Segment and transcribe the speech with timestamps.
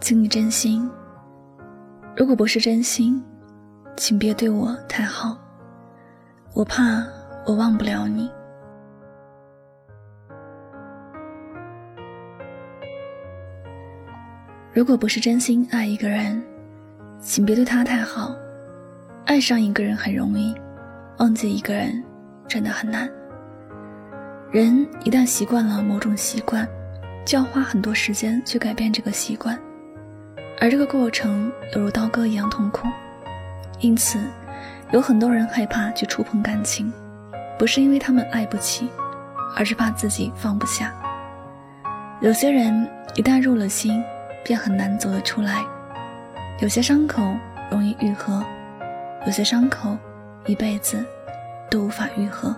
[0.00, 0.90] 请你真心。
[2.16, 3.22] 如果不是真心，
[3.96, 5.36] 请别对我太好，
[6.54, 7.04] 我怕
[7.46, 8.30] 我忘不了你。
[14.72, 16.42] 如果不是真心爱一个人，
[17.20, 18.34] 请别对他太好。
[19.26, 20.54] 爱上一个人很容易，
[21.18, 22.02] 忘记一个人
[22.48, 23.08] 真的很难。
[24.50, 26.66] 人一旦习惯了某种习惯，
[27.24, 29.58] 就要花很多时间去改变这个习惯，
[30.60, 32.86] 而这个过程犹如刀割一样痛苦。
[33.80, 34.20] 因此，
[34.92, 36.92] 有很多人害怕去触碰感情，
[37.58, 38.90] 不是因为他们爱不起，
[39.56, 40.92] 而是怕自己放不下。
[42.20, 44.04] 有些人一旦入了心，
[44.44, 45.64] 便很难走得出来，
[46.60, 47.34] 有些伤口
[47.70, 48.44] 容易愈合，
[49.24, 49.96] 有些伤口
[50.44, 51.02] 一辈子
[51.70, 52.54] 都无法愈合。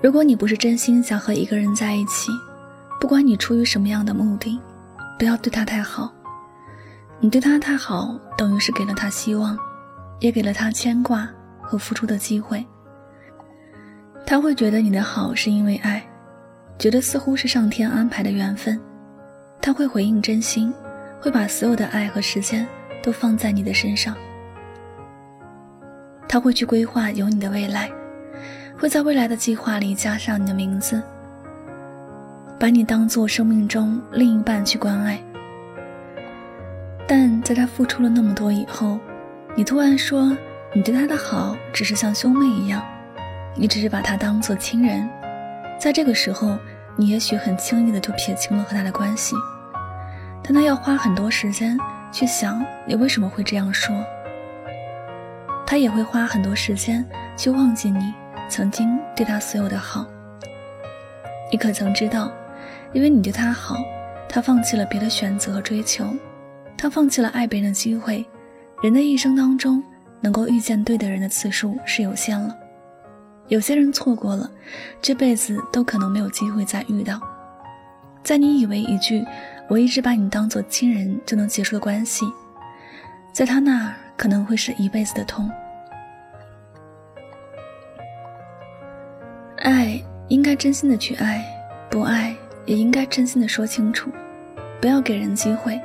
[0.00, 2.30] 如果你不是真心想和一个人在一起，
[3.02, 4.60] 不管你出于什么样的目的，
[5.18, 6.08] 不要对他太好。
[7.18, 9.58] 你对他太好，等于是给了他希望，
[10.20, 11.28] 也给了他牵挂
[11.60, 12.64] 和付出的机会。
[14.24, 16.00] 他会觉得你的好是因为爱。
[16.78, 18.80] 觉得似乎是上天安排的缘分，
[19.60, 20.72] 他会回应真心，
[21.20, 22.64] 会把所有的爱和时间
[23.02, 24.14] 都放在你的身上。
[26.28, 27.90] 他会去规划有你的未来，
[28.78, 31.02] 会在未来的计划里加上你的名字，
[32.62, 35.20] 把你当做生命中另一半去关爱。
[37.08, 39.00] 但在他付出了那么多以后，
[39.56, 40.30] 你突然说
[40.72, 42.80] 你对他的好只是像兄妹一样，
[43.56, 45.10] 你只是把他当做亲人，
[45.76, 46.56] 在这个时候。
[46.94, 49.34] 你也许很轻易的就撇清了和他的关系，
[50.44, 51.74] 但他要花很多时间
[52.12, 53.96] 去想你为什么会这样说。
[55.66, 57.02] 他也会花很多时间
[57.34, 58.12] 去忘记你
[58.46, 60.06] 曾经对他所有的好。
[61.50, 62.30] 你可曾知道，
[62.92, 63.76] 因为你对他好，
[64.28, 66.04] 他放弃了别的选择和追求，
[66.76, 68.24] 他放弃了爱别人的机会。
[68.82, 69.82] 人的一生当中，
[70.20, 72.56] 能够遇见对的人的次数是有限了。
[73.48, 74.50] 有些人错过了，
[75.00, 77.20] 这辈子都可能没有机会再遇到。
[78.22, 79.24] 在你以为一句
[79.68, 82.24] “我一直把你当做亲人”就能结束的关系，
[83.32, 85.50] 在他那儿可能会是一辈子的痛。
[89.58, 91.44] 爱应该真心的去爱，
[91.90, 92.34] 不爱
[92.64, 94.10] 也应该真心的说清楚，
[94.80, 95.80] 不要给人机会，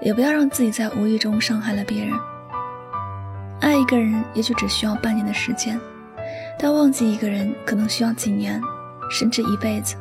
[0.00, 2.14] 也不要让自己在无意中伤害了别人。
[3.60, 5.78] 爱一个人，也许只需要半年的时间。
[6.58, 8.60] 但忘记一个人可能需要几年，
[9.10, 9.96] 甚至一辈子。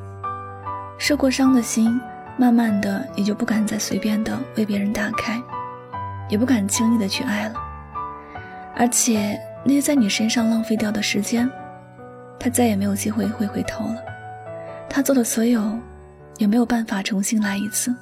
[0.97, 1.99] 受过伤的心，
[2.37, 5.41] 慢慢的也就不敢再随便的为别人打开，
[6.27, 7.55] 也不敢轻易的去爱了。
[8.75, 11.49] 而且那些在你身上浪费掉的时间，
[12.37, 13.95] 他再也没有机会会回头了。
[14.89, 15.61] 他做的所有，
[16.39, 17.95] 也没有办法重新来一次。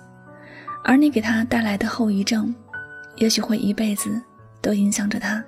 [0.86, 2.56] 而你给他带来的后遗症，
[3.18, 4.22] 也许会一辈子
[4.62, 5.44] 都影响着他。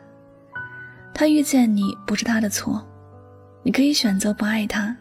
[1.13, 2.85] 他遇见你不是他的错。
[3.61, 4.95] 你可以选择不爱他，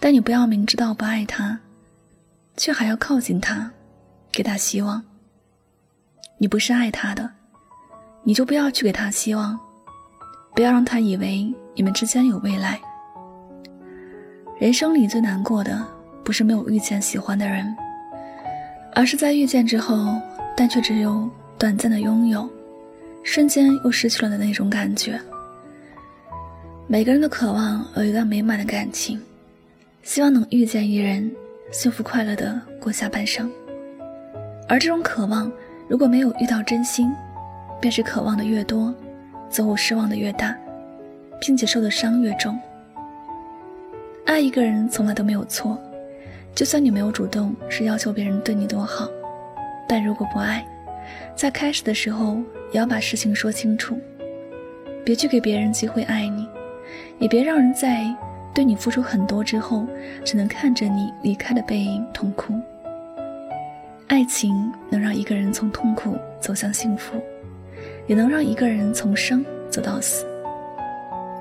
[0.00, 1.58] 但你不要明知道不爱他，
[2.56, 3.70] 却还要靠近他，
[4.32, 5.02] 给他希望。
[6.38, 7.30] 你不是爱他的，
[8.22, 9.58] 你就不要去给他希望，
[10.54, 12.80] 不要让他以为你们之间有未来。
[14.58, 15.86] 人生里最难过的，
[16.28, 17.74] 不是没有遇见喜欢的人，
[18.92, 20.20] 而是在遇见之后，
[20.54, 22.46] 但却只有短暂的拥有，
[23.22, 25.18] 瞬间又失去了的那种感觉。
[26.86, 29.18] 每个人都渴望有一段美满的感情，
[30.02, 31.34] 希望能遇见一人，
[31.70, 33.50] 幸福快乐的过下半生。
[34.68, 35.50] 而这种渴望，
[35.88, 37.10] 如果没有遇到真心，
[37.80, 38.94] 便是渴望的越多，
[39.48, 40.54] 则后失望的越大，
[41.40, 42.54] 并且受的伤越重。
[44.26, 45.80] 爱一个人从来都没有错，
[46.54, 49.08] 就算你没有主动是要求别人对你多好，
[49.88, 50.66] 但如果不爱，
[51.36, 52.38] 在开始的时候
[52.72, 53.96] 也要把事情说清楚，
[55.04, 56.48] 别去给别人机会爱你。
[57.18, 58.04] 也别让人在
[58.54, 59.86] 对你付出很多之后，
[60.24, 62.54] 只能看着你离开的背影痛哭。
[64.06, 67.22] 爱情能让一个人从痛苦走向幸福，
[68.06, 70.26] 也能让一个人从生走到死。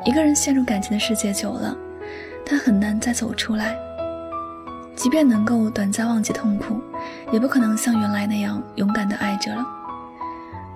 [0.04, 1.76] 一个人陷入感情的世界久了，
[2.46, 3.76] 他很难再走出来。
[4.98, 6.82] 即便能够短暂忘记痛苦，
[7.32, 9.66] 也不可能像原来那样勇敢的爱着了。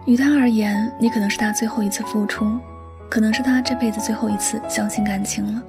[0.05, 2.57] 于他而言，你可能是他最后一次付出。
[3.09, 5.61] 可能是他这辈子最后一次相信感情了，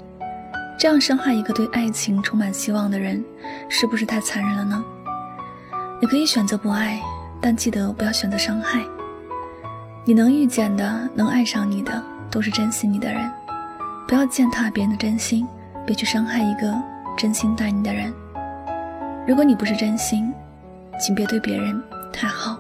[0.78, 3.20] 这样伤害一个对爱情充满希望的人，
[3.68, 4.84] 是不是太残忍了呢？
[6.00, 7.00] 你可以选择不爱，
[7.40, 8.80] 但记得不要选择伤害。
[10.04, 12.00] 你能遇见的、能爱上你的，
[12.30, 13.28] 都是珍惜你的人。
[14.06, 15.44] 不要践踏别人的真心，
[15.84, 16.72] 别去伤害一个
[17.18, 18.14] 真心待你的人。
[19.24, 20.32] 如果你不是真心，
[20.98, 21.80] 请别对别人
[22.12, 22.58] 太好。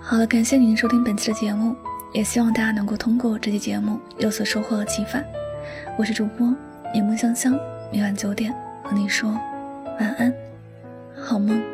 [0.00, 1.74] 好了，感谢您收听本期的节目，
[2.12, 5.18] 也希望大家能够通过这期节目有所收获和启发。
[5.98, 6.46] 我是主播
[6.92, 7.58] 柠檬香香，
[7.92, 8.54] 每晚九点
[8.84, 9.28] 和你说
[9.98, 10.32] 晚安，
[11.16, 11.73] 好梦。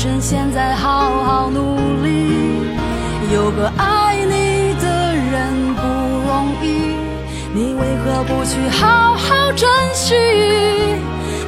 [0.00, 2.64] 趁现在好好努力。
[3.34, 5.82] 有个爱你的人不
[6.26, 6.96] 容易。
[7.52, 10.14] 你为何不去好好珍惜？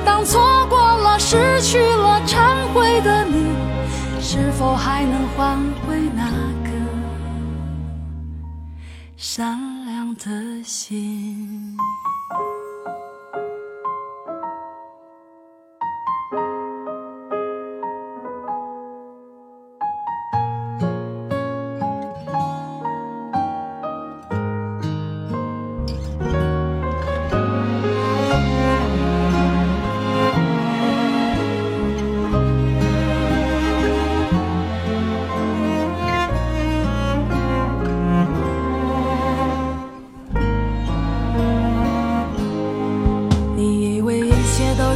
[0.05, 2.45] 当错过了、失去了、忏
[2.75, 3.55] 悔的你，
[4.21, 5.57] 是否还能换
[5.87, 6.27] 回那
[6.63, 6.71] 个
[9.17, 11.75] 善良的心？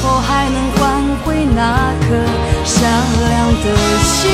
[0.00, 2.06] 否还能换回那颗
[2.64, 2.90] 善
[3.28, 3.30] 良
[3.62, 3.64] 的
[4.04, 4.30] 心，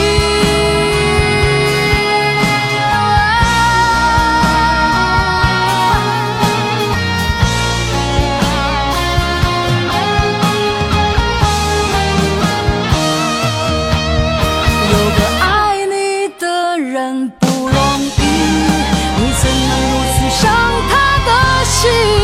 [14.91, 15.45] 有个爱
[15.87, 17.77] 你的人不容
[18.19, 18.23] 易，
[19.17, 20.43] 你怎能如此伤
[20.91, 20.93] 他
[21.25, 21.31] 的
[21.65, 22.24] 心？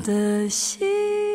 [0.00, 1.25] 的心。